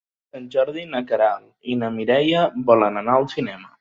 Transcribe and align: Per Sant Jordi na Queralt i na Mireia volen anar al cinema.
Per 0.29 0.37
Sant 0.37 0.45
Jordi 0.55 0.85
na 0.93 1.01
Queralt 1.11 1.69
i 1.73 1.77
na 1.83 1.91
Mireia 1.99 2.47
volen 2.71 2.99
anar 3.03 3.19
al 3.19 3.29
cinema. 3.37 3.69